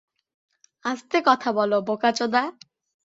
[0.85, 2.43] আস্তে কথা বল, বোকাচোদা।